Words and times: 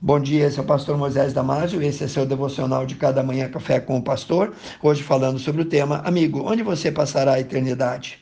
Bom 0.00 0.20
dia, 0.20 0.46
esse 0.46 0.56
é 0.60 0.62
o 0.62 0.64
pastor 0.64 0.96
Moisés 0.96 1.32
Damásio, 1.32 1.82
esse 1.82 2.04
é 2.04 2.06
seu 2.06 2.24
devocional 2.24 2.86
de 2.86 2.94
cada 2.94 3.20
manhã 3.20 3.48
café 3.48 3.80
com 3.80 3.98
o 3.98 4.02
pastor. 4.02 4.54
Hoje 4.80 5.02
falando 5.02 5.40
sobre 5.40 5.62
o 5.62 5.64
tema 5.64 6.02
Amigo, 6.04 6.48
onde 6.48 6.62
você 6.62 6.92
passará 6.92 7.32
a 7.32 7.40
eternidade? 7.40 8.20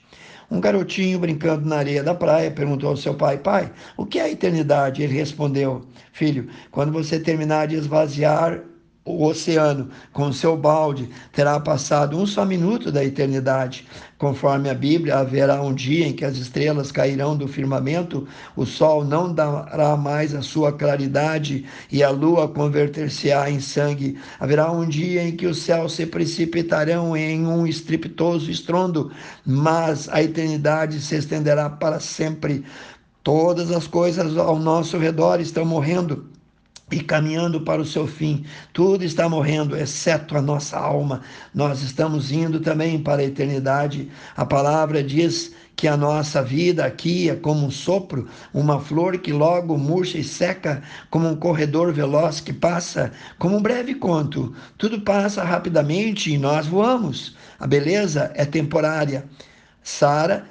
Um 0.50 0.58
garotinho 0.58 1.18
brincando 1.18 1.68
na 1.68 1.76
areia 1.76 2.02
da 2.02 2.14
praia 2.14 2.50
perguntou 2.50 2.88
ao 2.88 2.96
seu 2.96 3.12
pai: 3.12 3.36
Pai, 3.36 3.70
o 3.94 4.06
que 4.06 4.18
é 4.18 4.22
a 4.22 4.30
eternidade? 4.30 5.02
Ele 5.02 5.12
respondeu: 5.12 5.84
Filho, 6.14 6.48
quando 6.70 6.90
você 6.90 7.21
terminar 7.21 7.67
de 7.67 7.77
esvaziar 7.77 8.63
o 9.06 9.24
oceano 9.24 9.88
com 10.12 10.32
seu 10.32 10.56
balde 10.56 11.08
terá 11.32 11.60
passado 11.60 12.18
um 12.18 12.26
só 12.26 12.44
minuto 12.44 12.90
da 12.90 13.04
eternidade. 13.04 13.86
Conforme 14.18 14.68
a 14.68 14.74
Bíblia, 14.74 15.18
haverá 15.18 15.62
um 15.62 15.72
dia 15.72 16.09
em 16.09 16.12
que 16.12 16.24
as 16.24 16.36
estrelas 16.36 16.91
cairão 16.91 17.37
do 17.37 17.46
firmamento, 17.46 18.27
o 18.56 18.66
sol 18.66 19.05
não 19.05 19.32
dará 19.32 19.96
mais 19.96 20.34
a 20.34 20.42
sua 20.42 20.73
claridade 20.73 21.64
e 21.92 22.02
a 22.02 22.10
lua 22.10 22.48
converter-se-á 22.48 23.48
em 23.48 23.61
sangue. 23.61 24.19
Haverá 24.41 24.73
um 24.73 24.88
dia 24.88 25.23
em 25.23 25.36
que 25.36 25.47
os 25.47 25.59
céus 25.59 25.92
se 25.92 26.06
precipitarão 26.06 27.16
em 27.16 27.47
um 27.47 27.66
estrepitoso 27.66 28.50
estrondo, 28.50 29.12
mas 29.45 30.09
a 30.09 30.23
eternidade 30.23 31.00
se 31.00 31.14
estenderá 31.14 31.70
para 31.70 32.00
sempre. 32.00 32.64
Todas 33.23 33.70
as 33.70 33.86
coisas 33.86 34.36
ao 34.36 34.59
nosso 34.59 34.98
redor 34.98 35.41
estão 35.41 35.64
morrendo 35.64 36.36
e 36.91 37.01
caminhando 37.01 37.61
para 37.63 37.83
o 37.83 37.85
seu 37.85 38.07
fim. 38.07 38.45
Tudo 38.73 39.05
está 39.05 39.29
morrendo, 39.29 39.77
exceto 39.77 40.37
a 40.37 40.43
nossa 40.43 40.79
alma. 40.79 41.21
Nós 41.53 41.83
estamos 41.83 42.31
indo 42.31 42.61
também 42.61 43.03
para 43.03 43.23
a 43.23 43.25
eternidade. 43.25 44.09
A 44.37 44.47
palavra 44.47 45.03
diz 45.03 45.53
que 45.75 45.89
a 45.89 45.97
nossa 45.97 46.43
vida 46.43 46.85
aqui 46.85 47.29
é 47.29 47.35
como 47.35 47.67
um 47.67 47.71
sopro, 47.71 48.29
uma 48.55 48.81
flor 48.81 49.19
que 49.19 49.33
logo 49.33 49.77
murcha 49.77 50.17
e 50.17 50.25
seca, 50.25 50.81
como 51.11 51.29
um 51.29 51.37
corredor 51.37 51.93
veloz 51.93 52.41
que 52.41 52.53
passa, 52.53 53.12
como 53.37 53.57
um 53.57 53.62
breve 53.62 53.95
conto. 53.97 54.55
Tudo 54.79 55.01
passa 55.01 55.43
rapidamente 55.43 56.33
e 56.33 56.39
nós 56.39 56.67
voamos. 56.67 57.37
A 57.59 57.67
beleza 57.67 58.31
é 58.34 58.45
temporária. 58.45 59.25
Sara 59.83 60.47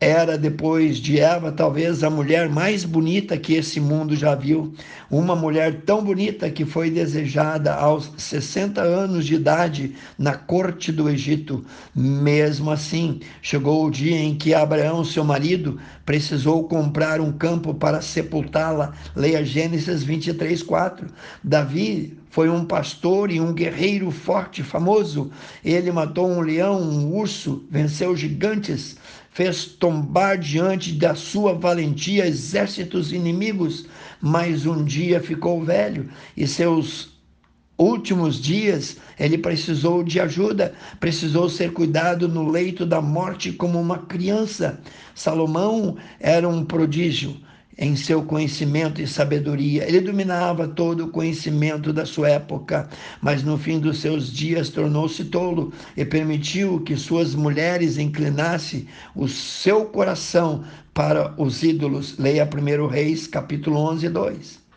era, 0.00 0.38
depois 0.38 0.98
de 0.98 1.18
Eva, 1.18 1.50
talvez 1.50 2.04
a 2.04 2.10
mulher 2.10 2.48
mais 2.48 2.84
bonita 2.84 3.36
que 3.36 3.54
esse 3.54 3.80
mundo 3.80 4.14
já 4.14 4.32
viu. 4.32 4.72
Uma 5.10 5.34
mulher 5.34 5.82
tão 5.84 6.04
bonita 6.04 6.48
que 6.50 6.64
foi 6.64 6.88
desejada 6.88 7.74
aos 7.74 8.12
60 8.16 8.80
anos 8.80 9.26
de 9.26 9.34
idade 9.34 9.96
na 10.16 10.36
corte 10.36 10.92
do 10.92 11.10
Egito. 11.10 11.64
Mesmo 11.92 12.70
assim, 12.70 13.18
chegou 13.42 13.84
o 13.84 13.90
dia 13.90 14.16
em 14.16 14.36
que 14.36 14.54
Abraão, 14.54 15.04
seu 15.04 15.24
marido, 15.24 15.80
precisou 16.06 16.68
comprar 16.68 17.20
um 17.20 17.32
campo 17.32 17.74
para 17.74 18.00
sepultá-la. 18.00 18.92
Leia 19.16 19.44
Gênesis 19.44 20.04
23, 20.04 20.62
4. 20.62 21.08
Davi 21.42 22.16
foi 22.30 22.48
um 22.48 22.64
pastor 22.64 23.32
e 23.32 23.40
um 23.40 23.52
guerreiro 23.52 24.12
forte, 24.12 24.62
famoso. 24.62 25.32
Ele 25.64 25.90
matou 25.90 26.30
um 26.30 26.40
leão, 26.40 26.80
um 26.80 27.12
urso, 27.16 27.64
venceu 27.68 28.16
gigantes 28.16 28.96
fez 29.38 29.66
tombar 29.66 30.36
diante 30.36 30.92
da 30.92 31.14
sua 31.14 31.54
valentia 31.54 32.26
exércitos 32.26 33.12
inimigos, 33.12 33.86
mas 34.20 34.66
um 34.66 34.84
dia 34.84 35.20
ficou 35.20 35.62
velho 35.64 36.10
e 36.36 36.44
seus 36.44 37.10
últimos 37.78 38.40
dias 38.40 38.96
ele 39.16 39.38
precisou 39.38 40.02
de 40.02 40.18
ajuda, 40.18 40.74
precisou 40.98 41.48
ser 41.48 41.72
cuidado 41.72 42.26
no 42.26 42.50
leito 42.50 42.84
da 42.84 43.00
morte 43.00 43.52
como 43.52 43.80
uma 43.80 43.98
criança. 43.98 44.80
Salomão 45.14 45.96
era 46.18 46.48
um 46.48 46.64
prodígio 46.64 47.36
em 47.78 47.94
seu 47.94 48.22
conhecimento 48.22 49.00
e 49.00 49.06
sabedoria. 49.06 49.86
Ele 49.86 50.00
dominava 50.00 50.66
todo 50.66 51.04
o 51.04 51.10
conhecimento 51.10 51.92
da 51.92 52.04
sua 52.04 52.30
época, 52.30 52.88
mas 53.22 53.44
no 53.44 53.56
fim 53.56 53.78
dos 53.78 54.00
seus 54.00 54.32
dias 54.32 54.68
tornou-se 54.68 55.24
tolo 55.26 55.72
e 55.96 56.04
permitiu 56.04 56.80
que 56.80 56.96
suas 56.96 57.34
mulheres 57.34 57.96
inclinassem 57.96 58.86
o 59.14 59.28
seu 59.28 59.84
coração 59.84 60.64
para 60.92 61.32
os 61.40 61.62
ídolos. 61.62 62.18
Leia 62.18 62.44
1 62.46 62.86
Reis, 62.88 63.26
capítulo 63.28 63.78
11, 63.78 64.08
2 64.08 64.67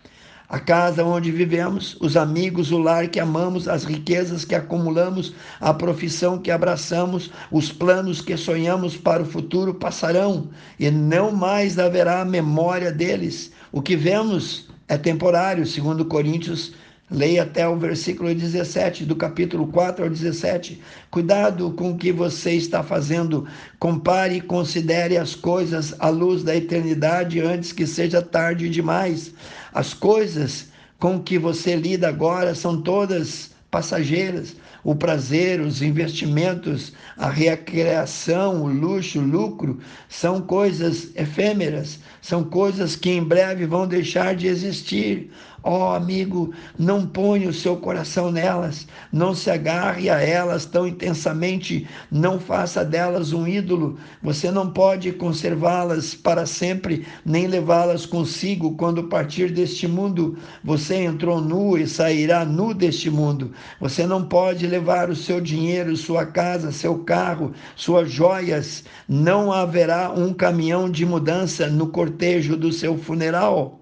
a 0.51 0.59
casa 0.59 1.05
onde 1.05 1.31
vivemos, 1.31 1.95
os 2.01 2.17
amigos, 2.17 2.73
o 2.73 2.77
lar 2.77 3.07
que 3.07 3.21
amamos, 3.21 3.69
as 3.69 3.85
riquezas 3.85 4.43
que 4.43 4.53
acumulamos, 4.53 5.33
a 5.61 5.73
profissão 5.73 6.37
que 6.37 6.51
abraçamos, 6.51 7.31
os 7.49 7.71
planos 7.71 8.19
que 8.19 8.35
sonhamos 8.35 8.97
para 8.97 9.23
o 9.23 9.25
futuro 9.25 9.73
passarão 9.73 10.49
e 10.77 10.91
não 10.91 11.31
mais 11.31 11.79
haverá 11.79 12.25
memória 12.25 12.91
deles. 12.91 13.53
O 13.71 13.81
que 13.81 13.95
vemos 13.95 14.67
é 14.89 14.97
temporário, 14.97 15.65
segundo 15.65 16.03
Coríntios 16.03 16.73
Leia 17.13 17.43
até 17.43 17.67
o 17.67 17.75
versículo 17.75 18.33
17, 18.33 19.03
do 19.03 19.17
capítulo 19.17 19.67
4 19.67 20.05
ao 20.05 20.09
17. 20.09 20.81
Cuidado 21.09 21.69
com 21.71 21.91
o 21.91 21.97
que 21.97 22.09
você 22.09 22.53
está 22.53 22.81
fazendo. 22.81 23.45
Compare 23.77 24.35
e 24.35 24.41
considere 24.41 25.17
as 25.17 25.35
coisas 25.35 25.93
à 25.99 26.07
luz 26.07 26.41
da 26.41 26.55
eternidade 26.55 27.41
antes 27.41 27.73
que 27.73 27.85
seja 27.85 28.21
tarde 28.21 28.69
demais. 28.69 29.33
As 29.73 29.93
coisas 29.93 30.67
com 30.99 31.19
que 31.19 31.37
você 31.37 31.75
lida 31.75 32.07
agora 32.07 32.53
são 32.53 32.81
todas 32.81 33.51
passageiras. 33.71 34.55
O 34.83 34.95
prazer, 34.95 35.61
os 35.61 35.81
investimentos, 35.81 36.91
a 37.15 37.29
recreação, 37.29 38.63
o 38.63 38.67
luxo, 38.67 39.19
o 39.19 39.25
lucro 39.25 39.79
são 40.09 40.41
coisas 40.41 41.15
efêmeras, 41.15 41.99
são 42.21 42.43
coisas 42.43 42.95
que 42.95 43.11
em 43.11 43.23
breve 43.23 43.65
vão 43.65 43.87
deixar 43.87 44.35
de 44.35 44.47
existir. 44.47 45.31
Ó 45.63 45.91
oh, 45.91 45.95
amigo, 45.95 46.51
não 46.77 47.05
ponha 47.05 47.47
o 47.47 47.53
seu 47.53 47.77
coração 47.77 48.31
nelas, 48.31 48.87
não 49.13 49.35
se 49.35 49.51
agarre 49.51 50.09
a 50.09 50.19
elas 50.19 50.65
tão 50.65 50.87
intensamente, 50.87 51.87
não 52.09 52.39
faça 52.39 52.83
delas 52.83 53.31
um 53.31 53.47
ídolo. 53.47 53.99
Você 54.23 54.49
não 54.49 54.71
pode 54.71 55.11
conservá-las 55.11 56.15
para 56.15 56.47
sempre, 56.47 57.05
nem 57.23 57.45
levá-las 57.45 58.07
consigo 58.07 58.75
quando 58.75 59.03
partir 59.03 59.51
deste 59.51 59.87
mundo. 59.87 60.35
Você 60.63 60.95
entrou 60.95 61.39
nu 61.39 61.77
e 61.77 61.85
sairá 61.85 62.43
nu 62.43 62.73
deste 62.73 63.11
mundo. 63.11 63.51
Você 63.79 64.07
não 64.07 64.23
pode 64.23 64.65
levar 64.65 65.11
o 65.11 65.15
seu 65.15 65.39
dinheiro, 65.39 65.95
sua 65.95 66.25
casa, 66.25 66.71
seu 66.71 66.99
carro, 66.99 67.53
suas 67.75 68.11
joias. 68.11 68.83
Não 69.07 69.51
haverá 69.51 70.11
um 70.11 70.33
caminhão 70.33 70.89
de 70.89 71.05
mudança 71.05 71.67
no 71.67 71.87
cortejo 71.87 72.57
do 72.57 72.71
seu 72.71 72.97
funeral. 72.97 73.80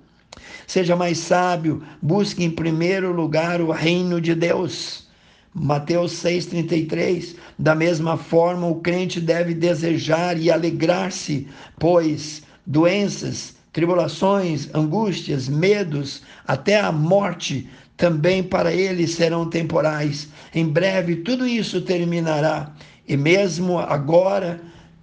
Seja 0.68 0.96
mais 0.96 1.18
sábio, 1.18 1.84
busque 2.02 2.44
em 2.44 2.52
primeiro 2.52 3.12
lugar 3.12 3.62
o 3.62 3.72
reino 3.72 4.22
de 4.22 4.36
Deus. 4.36 5.08
Mateus 5.54 6.14
6,33. 6.24 7.36
Da 7.58 7.74
mesma 7.74 8.18
forma, 8.18 8.68
o 8.68 8.76
crente 8.76 9.20
deve 9.20 9.54
desejar 9.54 10.40
e 10.40 10.52
alegrar-se, 10.52 11.48
pois 11.80 12.44
doenças, 12.66 13.56
tribulações, 13.74 14.70
angústias, 14.74 15.50
medos, 15.50 16.22
até 16.48 16.80
a 16.80 16.92
morte, 16.92 17.68
também 17.98 18.44
para 18.44 18.74
ele 18.74 19.08
serão 19.08 19.50
temporais. 19.50 20.30
Em 20.54 20.68
breve 20.68 21.18
tudo 21.18 21.48
isso 21.48 21.82
terminará. 21.82 22.74
E 23.08 23.18
mesmo 23.18 23.80
agora, 23.80 24.62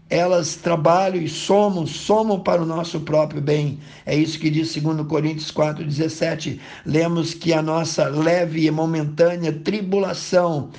elas 0.09 0.55
trabalham 0.55 1.21
e 1.21 1.29
somam, 1.29 1.87
somam 1.87 2.39
para 2.39 2.63
o 2.63 2.67
nosso 2.67 3.01
próprio 3.01 3.41
bem. 3.41 3.79
É 4.05 4.15
isso 4.15 4.39
que 4.39 4.51
diz 4.51 4.75
2 4.75 5.07
Coríntios 5.07 5.51
4,17. 5.51 6.61
Lemos 6.85 7.35
que 7.35 7.53
a 7.53 7.61
nossa 7.61 8.09
leve 8.09 8.67
e 8.67 8.71
momentânea 8.71 9.53
tribulação 9.53 10.71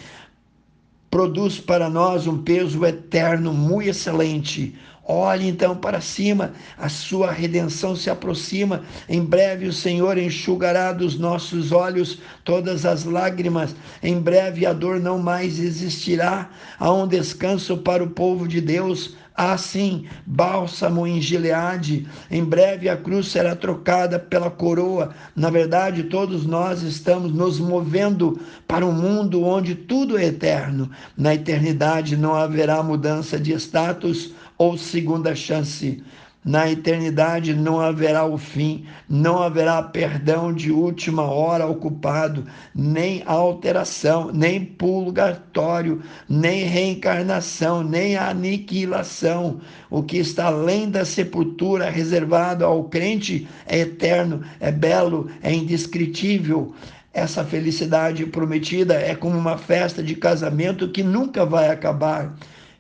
produz 1.09 1.59
para 1.59 1.90
nós 1.90 2.28
um 2.28 2.38
peso 2.38 2.85
eterno 2.85 3.53
muito 3.53 3.90
excelente. 3.90 4.75
Olhe 5.09 5.47
então 5.47 5.73
para 5.73 6.01
cima, 6.01 6.51
a 6.78 6.90
sua 6.90 7.31
redenção 7.31 7.95
se 7.95 8.09
aproxima. 8.09 8.84
Em 9.07 9.23
breve 9.23 9.66
o 9.66 9.72
Senhor 9.72 10.18
enxugará 10.18 10.91
dos 10.91 11.18
nossos 11.18 11.72
olhos 11.72 12.19
todas 12.44 12.86
as 12.86 13.06
lágrimas. 13.06 13.74
Em 14.04 14.19
breve 14.19 14.65
a 14.65 14.74
dor 14.74 15.00
não 15.00 15.18
mais 15.18 15.59
existirá. 15.59 16.50
Há 16.77 16.92
um 16.92 17.07
descanso 17.07 17.77
para 17.77 18.03
o 18.03 18.10
povo 18.10 18.45
de 18.45 18.60
Deus. 18.60 19.15
Há 19.39 19.56
sim 19.56 20.07
bálsamo 20.25 21.06
em 21.06 21.22
Gileade. 21.22 22.07
Em 22.31 22.44
breve 22.44 22.89
a 22.89 22.98
cruz 22.98 23.28
será 23.28 23.56
trocada 23.56 24.18
pela 24.18 24.50
coroa. 24.50 25.13
Na 25.36 25.51
verdade, 25.51 26.06
todos 26.06 26.44
nós 26.44 26.81
estamos 26.81 27.31
nos 27.31 27.60
movendo 27.60 28.42
para 28.68 28.84
um 28.84 28.92
mundo 28.92 29.44
onde 29.44 29.75
tudo 29.75 30.18
é 30.18 30.25
eterno. 30.25 30.89
Na 31.16 31.36
eternidade 31.36 32.18
não 32.18 32.34
haverá 32.34 32.81
mudança 32.81 33.39
de 33.39 33.54
status 33.54 34.31
ou 34.57 34.75
segunda 34.75 35.36
chance. 35.36 36.04
Na 36.47 36.71
eternidade 36.71 37.53
não 37.53 37.77
haverá 37.77 38.25
o 38.25 38.38
fim, 38.38 38.85
não 39.09 39.44
haverá 39.44 39.83
perdão 39.83 40.53
de 40.53 40.71
última 40.71 41.23
hora 41.23 41.67
ocupado, 41.67 42.45
nem 42.73 43.21
alteração, 43.25 44.31
nem 44.31 44.63
purgatório, 44.63 46.01
nem 46.29 46.63
reencarnação, 46.63 47.83
nem 47.83 48.15
aniquilação. 48.15 49.59
O 49.89 50.01
que 50.01 50.19
está 50.19 50.45
além 50.45 50.89
da 50.89 51.03
sepultura 51.03 51.89
reservado 51.89 52.63
ao 52.63 52.85
crente 52.85 53.45
é 53.65 53.79
eterno, 53.79 54.41
é 54.61 54.71
belo, 54.71 55.29
é 55.43 55.53
indescritível. 55.53 56.73
Essa 57.13 57.43
felicidade 57.43 58.25
prometida 58.25 58.93
é 58.93 59.13
como 59.13 59.38
uma 59.38 59.57
festa 59.57 60.01
de 60.01 60.15
casamento 60.15 60.88
que 60.93 61.03
nunca 61.03 61.45
vai 61.45 61.67
acabar. 61.67 62.38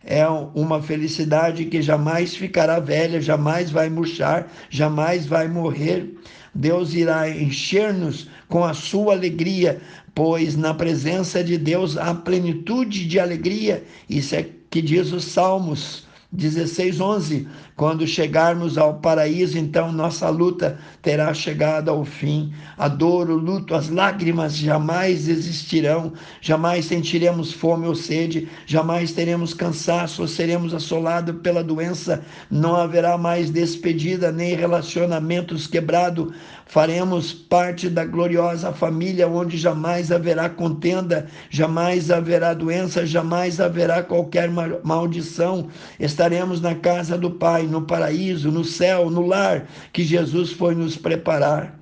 É 0.09 0.25
uma 0.25 0.81
felicidade 0.81 1.65
que 1.65 1.81
jamais 1.81 2.33
ficará 2.33 2.79
velha, 2.79 3.21
jamais 3.21 3.69
vai 3.69 3.89
murchar, 3.89 4.47
jamais 4.69 5.25
vai 5.25 5.49
morrer. 5.49 6.17
Deus 6.55 6.93
irá 6.93 7.29
encher-nos 7.29 8.29
com 8.47 8.63
a 8.63 8.73
sua 8.73 9.13
alegria, 9.13 9.81
pois 10.15 10.55
na 10.55 10.73
presença 10.73 11.43
de 11.43 11.57
Deus 11.57 11.97
há 11.97 12.13
plenitude 12.13 13.05
de 13.05 13.19
alegria. 13.19 13.83
Isso 14.09 14.33
é 14.33 14.45
que 14.69 14.81
diz 14.81 15.11
os 15.11 15.25
Salmos. 15.25 16.07
16, 16.31 17.01
11. 17.01 17.47
Quando 17.77 18.07
chegarmos 18.07 18.75
ao 18.75 18.95
paraíso, 18.95 19.57
então 19.57 19.91
nossa 19.91 20.27
luta 20.29 20.79
terá 21.01 21.31
chegado 21.31 21.89
ao 21.89 22.03
fim. 22.03 22.51
A 22.75 22.87
dor, 22.87 23.29
o 23.29 23.35
luto, 23.35 23.75
as 23.75 23.87
lágrimas 23.87 24.57
jamais 24.57 25.29
existirão, 25.29 26.11
jamais 26.41 26.85
sentiremos 26.85 27.53
fome 27.53 27.85
ou 27.87 27.93
sede, 27.93 28.49
jamais 28.65 29.11
teremos 29.11 29.53
cansaço 29.53 30.23
ou 30.23 30.27
seremos 30.27 30.73
assolados 30.73 31.35
pela 31.43 31.63
doença. 31.63 32.23
Não 32.49 32.75
haverá 32.75 33.15
mais 33.15 33.51
despedida 33.51 34.31
nem 34.31 34.55
relacionamentos 34.55 35.67
quebrados. 35.67 36.33
Faremos 36.65 37.31
parte 37.31 37.87
da 37.87 38.03
gloriosa 38.03 38.73
família 38.73 39.27
onde 39.27 39.55
jamais 39.55 40.11
haverá 40.11 40.49
contenda, 40.49 41.27
jamais 41.49 42.11
haverá 42.11 42.53
doença, 42.53 43.05
jamais 43.05 43.61
haverá 43.61 44.03
qualquer 44.03 44.49
maldição 44.83 45.69
estaremos 45.99 46.61
na 46.61 46.75
casa 46.75 47.17
do 47.17 47.31
Pai, 47.31 47.66
no 47.67 47.81
paraíso, 47.83 48.51
no 48.51 48.63
céu, 48.63 49.09
no 49.09 49.25
lar 49.25 49.67
que 49.93 50.03
Jesus 50.03 50.51
foi 50.51 50.73
nos 50.73 50.95
preparar. 50.95 51.77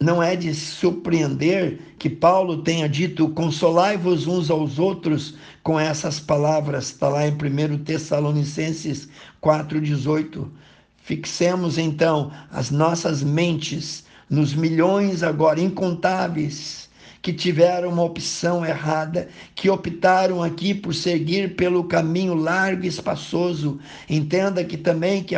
Não 0.00 0.22
é 0.22 0.36
de 0.36 0.54
surpreender 0.54 1.80
que 1.98 2.08
Paulo 2.08 2.62
tenha 2.62 2.88
dito: 2.88 3.28
consolai-vos 3.30 4.26
uns 4.26 4.48
aos 4.50 4.78
outros 4.78 5.34
com 5.62 5.78
essas 5.78 6.20
palavras, 6.20 6.86
está 6.86 7.08
lá 7.08 7.26
em 7.26 7.32
1 7.32 7.78
Tessalonicenses 7.84 9.08
4,18. 9.42 10.48
Fixemos 10.96 11.78
então 11.78 12.30
as 12.50 12.70
nossas 12.70 13.22
mentes 13.22 14.04
nos 14.30 14.54
milhões 14.54 15.22
agora 15.22 15.60
incontáveis 15.60 16.87
que 17.20 17.32
tiveram 17.32 17.90
uma 17.90 18.04
opção 18.04 18.64
errada, 18.64 19.28
que 19.54 19.68
optaram 19.68 20.42
aqui 20.42 20.72
por 20.74 20.94
seguir 20.94 21.56
pelo 21.56 21.84
caminho 21.84 22.34
largo 22.34 22.84
e 22.84 22.88
espaçoso. 22.88 23.78
Entenda 24.08 24.64
que 24.64 24.76
também 24.76 25.22
que 25.22 25.34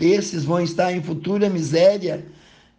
esses 0.00 0.44
vão 0.44 0.60
estar 0.60 0.92
em 0.92 1.02
futura 1.02 1.48
miséria 1.48 2.24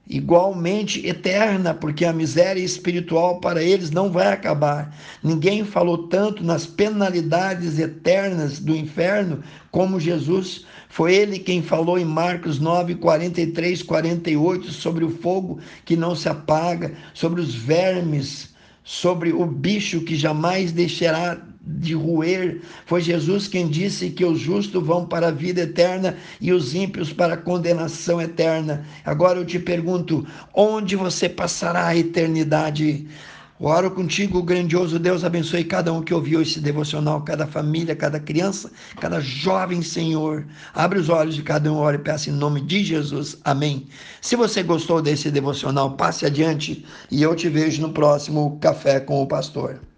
igualmente 0.07 1.06
eterna, 1.06 1.74
porque 1.74 2.06
a 2.06 2.13
miséria 2.13 2.62
espiritual 2.62 3.40
para 3.40 3.63
eles 3.63 3.90
não 3.90 4.12
vai 4.12 4.28
acabar. 4.28 4.96
Ninguém 5.24 5.66
falou 5.66 6.07
tanto 6.07 6.44
nas 6.44 6.66
penalidades 6.66 7.80
eternas 7.80 8.60
do 8.60 8.75
inferno 8.75 9.44
como 9.72 10.00
Jesus. 10.00 10.66
Foi 10.90 11.13
ele 11.13 11.40
quem 11.40 11.62
falou 11.62 11.98
em 11.98 12.06
Marcos 12.06 12.60
9, 12.60 12.96
43, 12.96 13.81
48 13.81 14.72
sobre 14.72 15.04
o 15.04 15.10
fogo 15.10 15.60
que 15.84 15.96
não 15.96 16.16
se 16.16 16.30
apaga, 16.30 16.94
sobre 17.13 17.42
os 17.42 17.54
vermes, 17.56 18.55
sobre 18.86 19.34
o 19.34 19.46
bicho 19.48 20.02
que 20.02 20.16
jamais 20.16 20.72
deixará 20.72 21.42
de 21.60 21.96
roer. 21.96 22.62
Foi 22.86 23.02
Jesus 23.02 23.48
quem 23.48 23.68
disse 23.68 24.12
que 24.12 24.24
os 24.24 24.40
justos 24.40 24.86
vão 24.86 25.08
para 25.08 25.30
a 25.30 25.32
vida 25.32 25.62
eterna 25.62 26.16
e 26.40 26.54
os 26.54 26.76
ímpios 26.76 27.12
para 27.12 27.34
a 27.34 27.38
condenação 27.38 28.22
eterna. 28.22 28.86
Agora 29.04 29.40
eu 29.40 29.46
te 29.46 29.58
pergunto: 29.58 30.26
onde 30.54 30.96
você 30.96 31.28
passará 31.28 31.88
a 31.88 31.98
eternidade? 31.98 33.08
Oro 33.57 33.90
contigo, 33.90 34.44
grandioso 34.44 35.00
Deus, 35.00 35.24
abençoe 35.24 35.63
cada 35.63 35.94
um 35.94 36.02
que 36.02 36.13
ouviu 36.13 36.42
esse 36.42 36.60
devocional, 36.60 37.22
cada 37.22 37.48
família, 37.48 37.96
cada 37.96 38.19
criança, 38.19 38.69
cada 39.00 39.22
jovem, 39.22 39.81
Senhor. 39.81 40.46
Abre 40.74 41.00
os 41.00 41.07
olhos 41.07 41.36
de 41.36 41.42
cada 41.42 41.72
um, 41.72 41.78
ore 41.78 41.96
e 41.96 42.02
peça 42.02 42.30
em 42.30 42.34
nome 42.34 42.60
de 42.60 42.84
Jesus. 42.84 43.38
Amém. 43.46 43.88
Se 44.19 44.36
você 44.36 44.62
gostou 44.62 45.02
desse 45.02 45.31
devocional, 45.31 45.96
passe 45.96 46.25
adiante 46.25 46.86
e 47.10 47.22
eu 47.24 47.34
te 47.34 47.48
vejo 47.48 47.81
no 47.81 47.94
próximo 47.94 48.60
Café 48.60 49.00
com 49.00 49.24
o 49.24 49.28
Pastor. 49.28 49.80